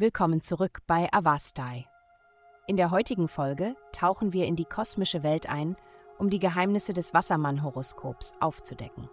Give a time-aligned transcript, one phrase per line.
[0.00, 1.84] Willkommen zurück bei Avastai.
[2.68, 5.74] In der heutigen Folge tauchen wir in die kosmische Welt ein,
[6.18, 9.10] um die Geheimnisse des Wassermann-Horoskops aufzudecken.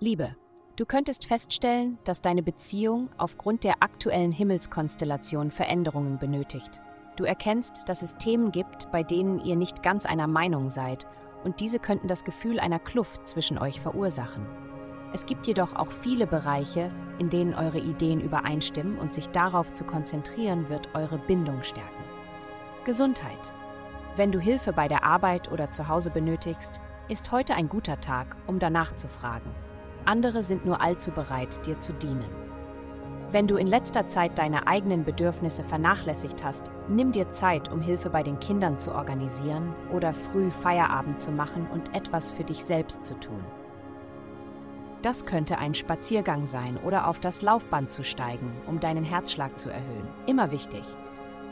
[0.00, 0.34] Liebe,
[0.74, 6.82] du könntest feststellen, dass deine Beziehung aufgrund der aktuellen Himmelskonstellation Veränderungen benötigt.
[7.14, 11.06] Du erkennst, dass es Themen gibt, bei denen ihr nicht ganz einer Meinung seid,
[11.44, 14.44] und diese könnten das Gefühl einer Kluft zwischen euch verursachen.
[15.14, 19.84] Es gibt jedoch auch viele Bereiche, in denen eure Ideen übereinstimmen und sich darauf zu
[19.84, 22.02] konzentrieren wird eure Bindung stärken.
[22.84, 23.52] Gesundheit.
[24.16, 28.34] Wenn du Hilfe bei der Arbeit oder zu Hause benötigst, ist heute ein guter Tag,
[28.48, 29.54] um danach zu fragen.
[30.04, 32.28] Andere sind nur allzu bereit, dir zu dienen.
[33.30, 38.10] Wenn du in letzter Zeit deine eigenen Bedürfnisse vernachlässigt hast, nimm dir Zeit, um Hilfe
[38.10, 43.04] bei den Kindern zu organisieren oder früh Feierabend zu machen und etwas für dich selbst
[43.04, 43.44] zu tun.
[45.04, 49.68] Das könnte ein Spaziergang sein oder auf das Laufband zu steigen, um deinen Herzschlag zu
[49.68, 50.08] erhöhen.
[50.24, 50.82] Immer wichtig.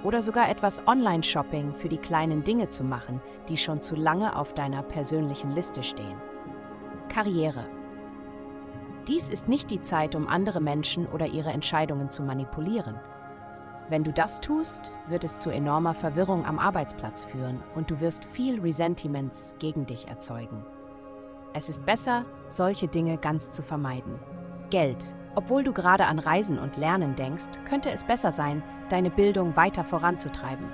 [0.02, 4.54] Oder sogar etwas Online-Shopping für die kleinen Dinge zu machen, die schon zu lange auf
[4.54, 6.16] deiner persönlichen Liste stehen.
[7.10, 7.66] Karriere.
[9.06, 12.98] Dies ist nicht die Zeit, um andere Menschen oder ihre Entscheidungen zu manipulieren.
[13.90, 18.24] Wenn du das tust, wird es zu enormer Verwirrung am Arbeitsplatz führen und du wirst
[18.24, 20.64] viel Resentiments gegen dich erzeugen.
[21.54, 24.18] Es ist besser, solche Dinge ganz zu vermeiden.
[24.70, 25.14] Geld.
[25.34, 29.84] Obwohl du gerade an Reisen und Lernen denkst, könnte es besser sein, deine Bildung weiter
[29.84, 30.66] voranzutreiben.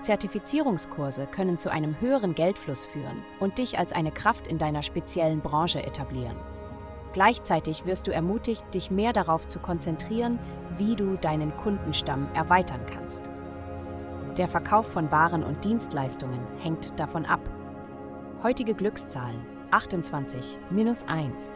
[0.00, 5.40] Zertifizierungskurse können zu einem höheren Geldfluss führen und dich als eine Kraft in deiner speziellen
[5.40, 6.36] Branche etablieren.
[7.12, 10.38] Gleichzeitig wirst du ermutigt, dich mehr darauf zu konzentrieren,
[10.78, 13.30] wie du deinen Kundenstamm erweitern kannst.
[14.38, 17.40] Der Verkauf von Waren und Dienstleistungen hängt davon ab.
[18.42, 21.48] Heutige Glückszahlen 28 minus 1.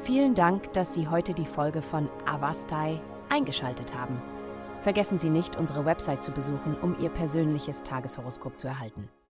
[0.00, 4.20] Vielen Dank, dass Sie heute die Folge von Avastai eingeschaltet haben.
[4.80, 9.08] Vergessen Sie nicht, unsere Website zu besuchen, um Ihr persönliches Tageshoroskop zu erhalten.